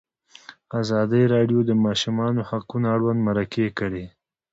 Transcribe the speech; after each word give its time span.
ازادي 0.81 1.23
راډیو 1.33 1.59
د 1.65 1.67
د 1.69 1.71
ماشومانو 1.85 2.41
حقونه 2.49 2.87
اړوند 2.95 3.19
مرکې 3.27 3.65
کړي. 3.79 4.05